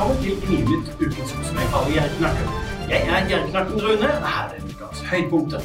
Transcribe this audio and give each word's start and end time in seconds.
Velkommen 0.00 0.22
til 0.24 0.36
Gninytt, 0.40 0.86
ukens 1.00 1.30
som 1.30 1.56
jeg 1.60 1.66
kaller 1.72 1.90
Gjerknakken. 1.92 2.46
Jeg 2.88 3.00
er 3.14 3.26
Gjerknakken 3.28 3.82
Rune, 3.84 4.06
her 4.34 4.46
er 4.54 4.62
ukas 4.68 5.00
høydepunkter. 5.10 5.60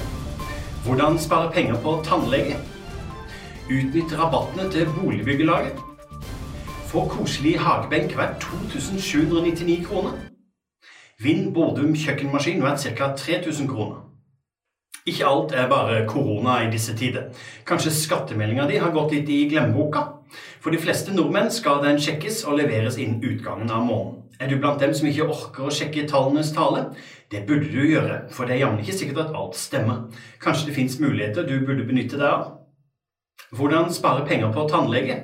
Hvordan 0.85 1.19
spare 1.19 1.51
penger 1.51 1.77
på 1.85 1.93
tannlege? 2.03 2.57
Utnytt 3.75 4.11
rabattene 4.19 4.71
til 4.71 4.91
boligbyggelaget. 4.97 5.79
Få 6.91 7.05
koselig 7.07 7.59
hagebenk 7.59 8.17
verdt 8.17 8.41
2799 8.41 9.87
kroner. 9.87 10.11
Vinn 11.23 11.53
Bordum 11.53 11.95
kjøkkenmaskin 11.95 12.63
verdt 12.63 12.83
ca. 12.83 13.07
3000 13.15 13.71
kroner. 13.71 14.03
Ikke 15.05 15.25
alt 15.29 15.51
er 15.53 15.67
bare 15.69 15.99
korona 16.09 16.63
i 16.63 16.69
disse 16.73 16.95
tider. 16.97 17.27
Kanskje 17.69 17.91
skattemeldinga 17.93 18.63
di 18.65 18.79
har 18.81 18.93
gått 18.93 19.11
litt 19.13 19.27
i 19.29 19.43
glemmeboka? 19.51 20.01
For 20.63 20.73
de 20.73 20.79
fleste 20.81 21.13
nordmenn 21.13 21.51
skal 21.53 21.83
den 21.83 21.99
sjekkes 22.01 22.39
og 22.49 22.57
leveres 22.57 22.97
innen 22.97 23.21
utgangen 23.21 23.69
av 23.69 23.83
måneden. 23.85 24.23
Er 24.41 24.49
du 24.49 24.57
blant 24.57 24.81
dem 24.81 24.95
som 24.97 25.05
ikke 25.07 25.27
orker 25.29 25.67
å 25.67 25.71
sjekke 25.71 26.07
tallenes 26.09 26.49
tale? 26.57 26.87
Det 27.29 27.43
burde 27.45 27.69
du 27.69 27.85
gjøre, 27.85 28.23
for 28.33 28.49
det 28.49 28.57
er 28.57 28.63
jammen 28.63 28.81
ikke 28.81 28.97
sikkert 28.97 29.21
at 29.27 29.37
alt 29.37 29.55
stemmer. 29.59 30.07
Kanskje 30.41 30.71
det 30.71 30.75
fins 30.79 30.97
muligheter 30.99 31.45
du 31.45 31.59
burde 31.61 31.85
benytte 31.85 32.17
deg 32.17 32.25
av? 32.25 32.49
Hvordan 33.53 33.93
spare 33.93 34.25
penger 34.25 34.49
på 34.57 34.65
tannlege? 34.73 35.21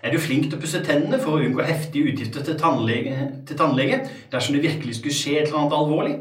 Er 0.00 0.14
du 0.14 0.16
flink 0.22 0.46
til 0.48 0.56
å 0.56 0.60
pusse 0.62 0.80
tennene 0.80 1.18
for 1.20 1.36
å 1.36 1.44
unngå 1.44 1.60
heftige 1.66 2.08
utgifter 2.14 2.44
til 2.44 2.56
tannlege, 2.60 3.16
til 3.48 3.58
tannlege 3.58 3.98
dersom 4.32 4.54
det 4.56 4.62
virkelig 4.64 4.94
skulle 4.96 5.16
skje 5.16 5.34
et 5.36 5.48
eller 5.50 5.58
annet 5.60 5.74
alvorlig? 5.76 6.14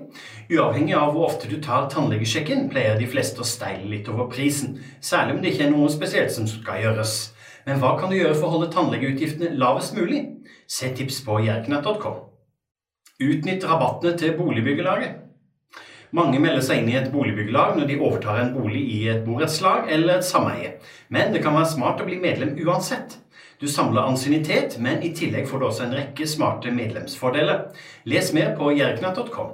Uavhengig 0.52 0.98
av 1.00 1.14
hvor 1.14 1.30
ofte 1.30 1.48
du 1.48 1.56
tar 1.64 1.88
tannlegesjekken, 1.94 2.68
pleier 2.74 3.00
de 3.00 3.08
fleste 3.08 3.40
å 3.40 3.48
steile 3.48 3.88
litt 3.88 4.10
over 4.12 4.28
prisen, 4.34 4.82
særlig 5.00 5.38
om 5.38 5.40
det 5.44 5.54
ikke 5.54 5.70
er 5.70 5.72
noe 5.72 5.92
spesielt 5.94 6.36
som 6.36 6.50
skal 6.50 6.82
gjøres. 6.84 7.14
Men 7.70 7.80
hva 7.80 7.94
kan 8.02 8.12
du 8.12 8.18
gjøre 8.18 8.36
for 8.36 8.50
å 8.50 8.58
holde 8.58 8.72
tannlegeutgiftene 8.74 9.54
lavest 9.62 9.96
mulig? 9.96 10.26
Se 10.68 10.92
tips 10.98 11.22
på 11.24 11.40
jerknett.com. 11.46 12.20
Utnytt 13.30 13.68
rabattene 13.70 14.18
til 14.20 14.36
boligbyggelaget. 14.36 15.24
Mange 16.16 16.40
melder 16.42 16.66
seg 16.66 16.82
inn 16.82 16.92
i 16.92 16.98
et 16.98 17.12
boligbyggelag 17.14 17.76
når 17.78 17.88
de 17.88 18.00
overtar 18.02 18.42
en 18.42 18.54
bolig 18.56 18.82
i 18.92 19.00
et 19.12 19.24
borettslag 19.24 19.92
eller 19.94 20.18
et 20.18 20.26
sameie, 20.26 20.76
men 21.14 21.32
det 21.36 21.44
kan 21.46 21.54
være 21.54 21.70
smart 21.78 22.02
å 22.02 22.08
bli 22.10 22.18
medlem 22.20 22.56
uansett. 22.66 23.19
Du 23.62 23.68
samler 23.68 24.02
ansiennitet, 24.08 24.78
men 24.80 25.02
i 25.04 25.10
tillegg 25.12 25.48
får 25.48 25.60
du 25.60 25.66
også 25.68 25.84
en 25.84 25.96
rekke 25.98 26.28
smarte 26.28 26.72
medlemsfordeler. 26.72 27.66
Les 28.08 28.34
mer 28.34 28.54
på 28.56 28.72
jerknett.com. 28.72 29.50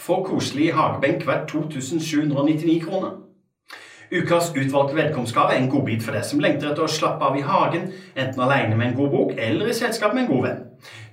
Få 0.00 0.22
koselig 0.24 0.70
hagebenk 0.72 1.26
verdt 1.28 1.50
2799 1.52 2.78
kroner. 2.86 3.18
Ukas 4.10 4.48
utvalgte 4.56 4.96
velkomstgave 4.96 5.52
er 5.52 5.60
en 5.60 5.68
godbit 5.70 6.02
for 6.02 6.16
deg 6.16 6.24
som 6.26 6.40
lengter 6.40 6.70
etter 6.70 6.82
å 6.82 6.90
slappe 6.90 7.26
av 7.28 7.36
i 7.36 7.44
hagen, 7.44 7.90
enten 8.16 8.40
alene 8.42 8.78
med 8.78 8.88
en 8.88 8.96
god 8.96 9.12
bok 9.12 9.34
eller 9.36 9.68
i 9.68 9.76
selskap 9.76 10.16
med 10.16 10.24
en 10.24 10.30
god 10.30 10.46
venn. 10.46 10.62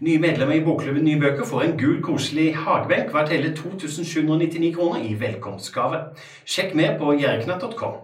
Nye 0.08 0.22
medlemmer 0.24 0.56
i 0.56 0.64
Bokklubben 0.64 1.04
Nye 1.06 1.20
Bøker 1.20 1.46
får 1.46 1.66
en 1.66 1.76
gul, 1.78 1.98
koselig 2.06 2.54
hagebenk 2.56 3.12
verdt 3.14 3.34
hele 3.36 3.52
2799 3.58 4.72
kroner 4.80 5.04
i 5.04 5.12
velkomstgave. 5.20 6.00
Sjekk 6.48 6.72
mer 6.80 6.96
på 7.02 7.18
jerknett.com. 7.20 8.00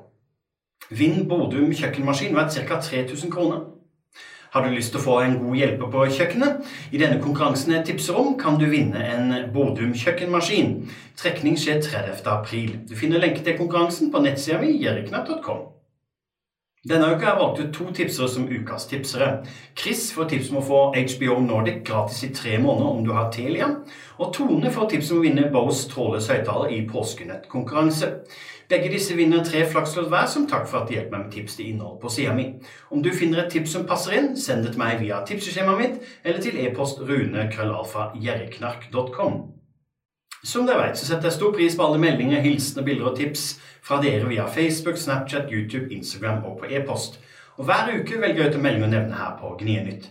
Vinn 0.92 1.24
Bodum 1.32 1.72
kjøkkenmaskin 1.72 2.36
verdt 2.36 2.60
ca. 2.68 2.82
3000 2.84 3.32
kroner. 3.32 3.64
Har 4.54 4.62
du 4.62 4.70
lyst 4.70 4.92
til 4.94 5.00
å 5.02 5.04
få 5.08 5.14
en 5.24 5.40
god 5.42 5.56
hjelper 5.58 5.88
på 5.90 6.04
kjøkkenet? 6.14 6.60
I 6.94 7.00
denne 7.02 7.18
konkurransen 7.24 7.74
jeg 7.74 7.88
tipser 7.88 8.20
om, 8.22 8.36
kan 8.38 8.60
du 8.62 8.68
vinne 8.70 9.02
en 9.02 9.32
Bodum 9.56 9.96
kjøkkenmaskin. 9.98 10.76
Trekning 11.18 11.58
skjer 11.58 11.82
30. 11.82 12.22
april. 12.30 12.76
Du 12.86 12.94
finner 13.00 13.24
lenke 13.24 13.42
til 13.42 13.58
konkurransen 13.58 14.14
på 14.14 14.22
nettsida 14.22 14.62
mi 14.62 14.76
jeriknatt.com. 14.78 15.64
Denne 16.84 17.14
uka 17.14 17.24
har 17.24 17.30
jeg 17.32 17.40
valgt 17.40 17.60
ut 17.64 17.70
to 17.78 17.86
tipsere 17.96 18.26
som 18.28 18.50
ukas 18.52 18.90
tipsere. 18.92 19.28
Chris 19.80 20.02
får 20.12 20.26
tips 20.34 20.50
om 20.52 20.58
å 20.60 20.64
få 20.68 20.80
HBO 20.98 21.38
Nordic 21.40 21.78
gratis 21.88 22.20
i 22.28 22.36
tre 22.36 22.58
måneder 22.60 22.90
om 22.90 23.06
du 23.06 23.12
har 23.16 23.30
Telia. 23.32 23.70
Og 24.20 24.34
Tone 24.36 24.72
får 24.72 24.90
tips 24.92 25.12
om 25.14 25.20
å 25.22 25.24
vinne 25.24 25.52
Bose 25.54 25.88
trådløs 25.94 26.28
høyttaler 26.34 26.68
i 26.76 26.88
påskenettkonkurranse. 26.92 28.08
Begge 28.68 28.92
disse 28.92 29.16
vinner 29.16 29.48
tre 29.48 29.64
flakslodd 29.72 30.12
hver 30.12 30.28
som 30.28 30.44
takk 30.52 30.68
for 30.68 30.78
at 30.82 30.88
de 30.92 30.96
hjelper 30.98 31.16
meg 31.16 31.24
med 31.30 31.36
tips 31.38 31.56
til 31.56 31.72
innhold 31.72 32.04
på 32.04 32.12
sida 32.12 32.36
mi. 32.36 32.60
Om 32.92 33.00
du 33.06 33.12
finner 33.16 33.40
et 33.46 33.52
tips 33.56 33.72
som 33.78 33.88
passer 33.88 34.12
inn, 34.20 34.36
send 34.36 34.68
det 34.68 34.76
til 34.76 34.84
meg 34.84 35.00
via 35.00 35.24
tipseskjemaet 35.24 35.80
mitt 35.80 36.04
eller 36.26 36.40
til 36.44 36.60
e-post 36.68 37.00
rune.krøllalfa.jerriknark.com. 37.00 39.63
Som 40.44 40.66
dere 40.68 40.82
vet, 40.90 40.98
så 41.00 41.06
setter 41.08 41.30
jeg 41.30 41.38
stor 41.38 41.54
pris 41.56 41.76
på 41.80 41.86
alle 41.86 42.00
meldinger, 42.04 42.42
hilsener, 42.44 42.84
bilder 42.84 43.14
og 43.14 43.16
tips 43.16 43.46
fra 43.84 44.02
dere 44.04 44.28
via 44.28 44.44
Facebook, 44.52 44.98
Snapchat, 45.00 45.48
YouTube, 45.52 45.88
Instagram 45.96 46.44
og 46.44 46.58
på 46.60 46.68
e-post. 46.68 47.16
Og 47.56 47.66
Hver 47.70 47.94
uke 47.94 48.20
velger 48.20 48.42
jeg 48.42 48.52
ut 48.52 48.58
en 48.58 48.66
melding 48.66 48.84
å 48.84 48.92
nevne 48.92 49.16
her 49.22 49.38
på 49.40 49.54
Gnienytt. 49.62 50.10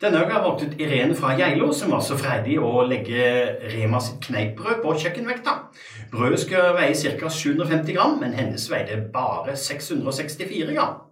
Denne 0.00 0.22
uka 0.22 0.32
har 0.32 0.40
jeg 0.40 0.44
valgt 0.46 0.64
ut 0.64 0.80
Irene 0.80 1.16
fra 1.16 1.34
Geilo, 1.36 1.70
som 1.76 1.92
var 1.92 2.02
så 2.04 2.16
freidig 2.20 2.56
å 2.60 2.82
legge 2.88 3.28
Rema 3.72 4.00
sitt 4.04 4.20
kneippbrød 4.26 4.82
på 4.84 4.96
kjøkkenvekta. 5.02 5.54
Brødet 6.12 6.40
skal 6.42 6.72
veie 6.76 6.96
ca. 6.96 7.30
750 7.32 7.96
gram, 7.96 8.16
men 8.20 8.36
hennes 8.36 8.68
veide 8.72 9.00
bare 9.12 9.56
664 9.60 10.72
gram. 10.72 11.02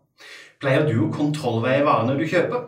Pleier 0.61 0.89
du 0.89 0.99
å 1.05 1.13
kontrollveie 1.13 1.85
varene 1.85 2.17
du 2.17 2.25
kjøper? 2.29 2.65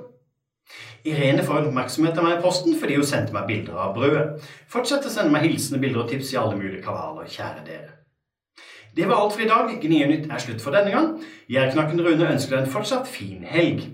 Irene 1.06 1.44
får 1.46 1.68
oppmerksomhet 1.68 2.18
av 2.18 2.26
meg 2.26 2.38
i 2.38 2.42
posten 2.42 2.74
fordi 2.80 2.96
hun 2.98 3.06
sendte 3.06 3.34
meg 3.34 3.46
bilder 3.50 3.78
av 3.78 3.94
brødet. 3.94 4.46
Fortsett 4.72 5.06
å 5.06 5.12
sende 5.12 5.34
meg 5.34 5.46
hilsende 5.46 5.80
bilder 5.82 6.02
og 6.02 6.10
tips 6.10 6.32
i 6.34 6.40
alle 6.40 6.58
mulige 6.58 6.82
kanaler, 6.84 7.28
kjære 7.30 7.62
dere. 7.66 7.92
Det 8.96 9.04
var 9.08 9.20
alt 9.20 9.34
for 9.36 9.44
i 9.44 9.48
dag. 9.50 9.70
Gnienytt 9.82 10.30
er 10.32 10.40
slutt 10.40 10.62
for 10.64 10.74
denne 10.74 10.94
gang. 10.94 11.10
Jerknakken 11.52 12.00
Rune 12.00 12.30
ønsker 12.32 12.56
deg 12.56 12.64
en 12.64 12.72
fortsatt 12.72 13.08
fin 13.10 13.44
helg. 13.44 13.84